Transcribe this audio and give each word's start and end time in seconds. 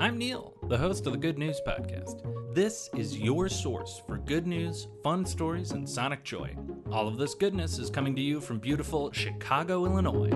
I'm 0.00 0.16
Neil, 0.16 0.54
the 0.68 0.78
host 0.78 1.06
of 1.06 1.12
the 1.12 1.18
Good 1.18 1.38
News 1.38 1.60
Podcast. 1.66 2.22
This 2.54 2.88
is 2.96 3.18
your 3.18 3.48
source 3.48 4.00
for 4.06 4.16
good 4.18 4.46
news, 4.46 4.86
fun 5.02 5.26
stories, 5.26 5.72
and 5.72 5.88
sonic 5.88 6.22
joy. 6.22 6.54
All 6.92 7.08
of 7.08 7.18
this 7.18 7.34
goodness 7.34 7.80
is 7.80 7.90
coming 7.90 8.14
to 8.14 8.22
you 8.22 8.40
from 8.40 8.60
beautiful 8.60 9.10
Chicago, 9.10 9.86
Illinois. 9.86 10.30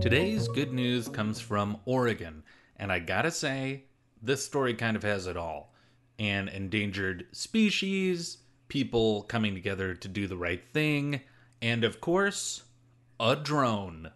Today's 0.00 0.48
good 0.48 0.72
news 0.72 1.06
comes 1.06 1.38
from 1.38 1.76
Oregon, 1.84 2.42
and 2.76 2.90
I 2.90 2.98
gotta 3.00 3.30
say, 3.30 3.84
this 4.22 4.42
story 4.42 4.72
kind 4.72 4.96
of 4.96 5.02
has 5.02 5.26
it 5.26 5.36
all 5.36 5.74
an 6.18 6.48
endangered 6.48 7.26
species, 7.32 8.38
people 8.68 9.24
coming 9.24 9.52
together 9.52 9.94
to 9.96 10.08
do 10.08 10.26
the 10.26 10.38
right 10.38 10.64
thing, 10.72 11.20
and 11.60 11.84
of 11.84 12.00
course, 12.00 12.62
a 13.20 13.36
drone. 13.36 14.12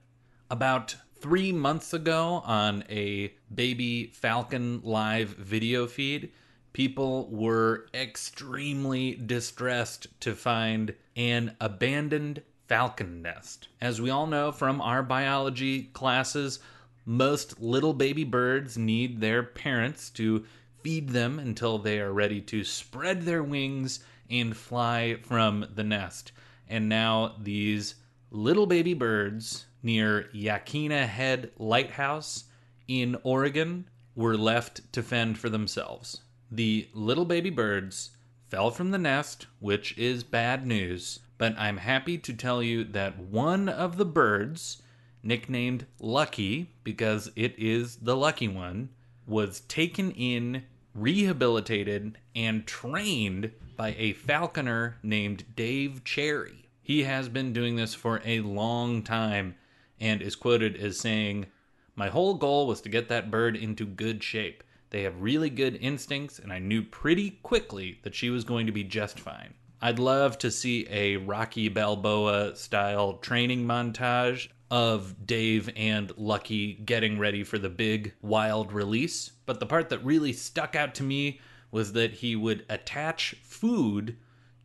About 0.50 0.96
three 1.22 1.52
months 1.52 1.94
ago 1.94 2.42
on 2.44 2.82
a 2.90 3.32
baby 3.54 4.08
falcon 4.08 4.80
live 4.82 5.28
video 5.28 5.86
feed, 5.86 6.32
people 6.72 7.28
were 7.30 7.86
extremely 7.94 9.14
distressed 9.14 10.08
to 10.18 10.34
find 10.34 10.92
an 11.14 11.56
abandoned 11.60 12.42
falcon 12.66 13.22
nest. 13.22 13.68
As 13.80 14.00
we 14.00 14.10
all 14.10 14.26
know 14.26 14.50
from 14.50 14.80
our 14.80 15.04
biology 15.04 15.84
classes, 15.92 16.58
most 17.06 17.60
little 17.60 17.94
baby 17.94 18.24
birds 18.24 18.76
need 18.76 19.20
their 19.20 19.44
parents 19.44 20.10
to 20.10 20.44
feed 20.82 21.10
them 21.10 21.38
until 21.38 21.78
they 21.78 22.00
are 22.00 22.12
ready 22.12 22.40
to 22.40 22.64
spread 22.64 23.22
their 23.22 23.44
wings 23.44 24.00
and 24.28 24.56
fly 24.56 25.16
from 25.22 25.66
the 25.72 25.84
nest. 25.84 26.32
And 26.68 26.88
now 26.88 27.36
these 27.40 27.94
little 28.34 28.64
baby 28.66 28.94
birds 28.94 29.66
near 29.82 30.30
Yaquina 30.34 31.06
Head 31.06 31.50
Lighthouse 31.58 32.44
in 32.88 33.14
Oregon 33.24 33.84
were 34.14 34.38
left 34.38 34.90
to 34.94 35.02
fend 35.02 35.38
for 35.38 35.50
themselves. 35.50 36.22
The 36.50 36.88
little 36.94 37.26
baby 37.26 37.50
birds 37.50 38.10
fell 38.48 38.70
from 38.70 38.90
the 38.90 38.98
nest, 38.98 39.46
which 39.60 39.96
is 39.98 40.24
bad 40.24 40.66
news, 40.66 41.20
but 41.36 41.54
I'm 41.58 41.76
happy 41.76 42.16
to 42.18 42.32
tell 42.32 42.62
you 42.62 42.84
that 42.84 43.18
one 43.18 43.68
of 43.68 43.98
the 43.98 44.06
birds, 44.06 44.80
nicknamed 45.22 45.86
Lucky 46.00 46.70
because 46.84 47.30
it 47.36 47.54
is 47.58 47.96
the 47.96 48.16
lucky 48.16 48.48
one, 48.48 48.88
was 49.26 49.60
taken 49.60 50.10
in, 50.10 50.64
rehabilitated, 50.94 52.16
and 52.34 52.66
trained 52.66 53.50
by 53.76 53.94
a 53.98 54.14
falconer 54.14 54.96
named 55.02 55.44
Dave 55.54 56.02
Cherry. 56.04 56.61
He 56.84 57.04
has 57.04 57.28
been 57.28 57.52
doing 57.52 57.76
this 57.76 57.94
for 57.94 58.20
a 58.24 58.40
long 58.40 59.02
time 59.02 59.54
and 60.00 60.20
is 60.20 60.34
quoted 60.34 60.76
as 60.76 60.98
saying, 60.98 61.46
My 61.94 62.08
whole 62.08 62.34
goal 62.34 62.66
was 62.66 62.80
to 62.80 62.88
get 62.88 63.08
that 63.08 63.30
bird 63.30 63.56
into 63.56 63.86
good 63.86 64.24
shape. 64.24 64.64
They 64.90 65.04
have 65.04 65.22
really 65.22 65.48
good 65.48 65.76
instincts, 65.76 66.40
and 66.40 66.52
I 66.52 66.58
knew 66.58 66.82
pretty 66.82 67.38
quickly 67.42 68.00
that 68.02 68.16
she 68.16 68.30
was 68.30 68.42
going 68.42 68.66
to 68.66 68.72
be 68.72 68.82
just 68.82 69.20
fine. 69.20 69.54
I'd 69.80 70.00
love 70.00 70.38
to 70.38 70.50
see 70.50 70.86
a 70.90 71.18
Rocky 71.18 71.68
Balboa 71.68 72.56
style 72.56 73.14
training 73.14 73.64
montage 73.64 74.48
of 74.70 75.26
Dave 75.26 75.70
and 75.76 76.12
Lucky 76.16 76.74
getting 76.74 77.18
ready 77.18 77.44
for 77.44 77.58
the 77.58 77.68
big 77.68 78.12
wild 78.22 78.72
release. 78.72 79.32
But 79.46 79.60
the 79.60 79.66
part 79.66 79.88
that 79.90 80.04
really 80.04 80.32
stuck 80.32 80.74
out 80.74 80.94
to 80.96 81.04
me 81.04 81.40
was 81.70 81.92
that 81.92 82.14
he 82.14 82.34
would 82.34 82.66
attach 82.68 83.36
food 83.42 84.16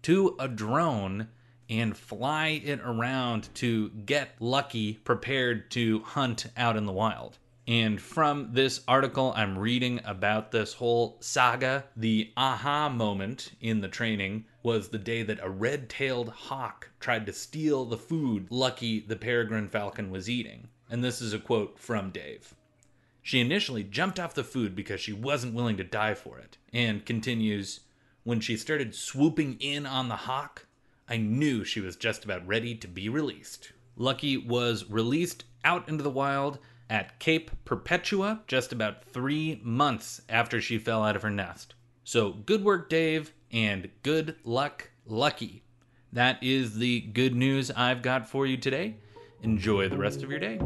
to 0.01 0.35
a 0.39 0.47
drone 0.47 1.27
and 1.69 1.97
fly 1.97 2.61
it 2.63 2.79
around 2.83 3.49
to 3.55 3.89
get 3.89 4.29
Lucky 4.39 4.93
prepared 4.93 5.69
to 5.71 5.99
hunt 5.99 6.47
out 6.55 6.77
in 6.77 6.85
the 6.85 6.91
wild. 6.91 7.37
And 7.67 7.99
from 7.99 8.53
this 8.53 8.81
article, 8.87 9.33
I'm 9.35 9.57
reading 9.57 9.99
about 10.05 10.51
this 10.51 10.73
whole 10.73 11.17
saga. 11.19 11.83
The 11.97 12.31
aha 12.37 12.87
moment 12.87 13.51
in 13.59 13.81
the 13.81 13.89
training 13.89 14.45
was 14.63 14.87
the 14.87 14.97
day 14.97 15.21
that 15.23 15.43
a 15.43 15.49
red 15.49 15.89
tailed 15.89 16.29
hawk 16.29 16.89
tried 17.01 17.25
to 17.25 17.33
steal 17.33 17.83
the 17.83 17.97
food 17.97 18.47
Lucky 18.49 19.01
the 19.01 19.17
peregrine 19.17 19.67
falcon 19.67 20.11
was 20.11 20.29
eating. 20.29 20.69
And 20.89 21.03
this 21.03 21.21
is 21.21 21.33
a 21.33 21.39
quote 21.39 21.77
from 21.77 22.11
Dave. 22.11 22.55
She 23.21 23.41
initially 23.41 23.83
jumped 23.83 24.21
off 24.21 24.33
the 24.33 24.45
food 24.45 24.73
because 24.73 25.01
she 25.01 25.11
wasn't 25.11 25.53
willing 25.53 25.75
to 25.75 25.83
die 25.83 26.13
for 26.13 26.39
it, 26.39 26.57
and 26.71 27.05
continues, 27.05 27.81
When 28.23 28.39
she 28.39 28.55
started 28.55 28.95
swooping 28.95 29.57
in 29.59 29.85
on 29.85 30.07
the 30.07 30.15
hawk, 30.15 30.66
I 31.09 31.17
knew 31.17 31.63
she 31.63 31.79
was 31.79 31.95
just 31.95 32.25
about 32.25 32.45
ready 32.45 32.75
to 32.75 32.87
be 32.87 33.09
released. 33.09 33.71
Lucky 33.95 34.37
was 34.37 34.89
released 34.89 35.45
out 35.63 35.87
into 35.87 36.03
the 36.03 36.09
wild 36.09 36.59
at 36.89 37.19
Cape 37.19 37.51
Perpetua 37.65 38.41
just 38.47 38.71
about 38.71 39.05
three 39.05 39.59
months 39.63 40.21
after 40.29 40.61
she 40.61 40.77
fell 40.77 41.03
out 41.03 41.15
of 41.15 41.21
her 41.21 41.29
nest. 41.29 41.75
So 42.03 42.31
good 42.31 42.63
work, 42.63 42.89
Dave, 42.89 43.33
and 43.51 43.89
good 44.03 44.35
luck, 44.43 44.91
Lucky. 45.05 45.63
That 46.13 46.41
is 46.41 46.77
the 46.77 47.01
good 47.01 47.35
news 47.35 47.69
I've 47.71 48.01
got 48.01 48.29
for 48.29 48.45
you 48.45 48.57
today. 48.57 48.97
Enjoy 49.41 49.89
the 49.89 49.97
rest 49.97 50.23
of 50.23 50.29
your 50.29 50.39
day. 50.39 50.59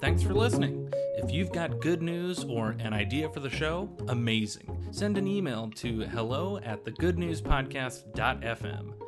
Thanks 0.00 0.22
for 0.22 0.34
listening. 0.34 0.92
If 1.16 1.32
you've 1.32 1.52
got 1.52 1.80
good 1.80 2.02
news 2.02 2.44
or 2.44 2.76
an 2.78 2.92
idea 2.92 3.28
for 3.28 3.40
the 3.40 3.50
show, 3.50 3.90
amazing. 4.08 4.86
Send 4.92 5.18
an 5.18 5.26
email 5.26 5.70
to 5.76 6.02
hello 6.02 6.58
at 6.58 6.84
thegoodnewspodcast.fm. 6.84 9.07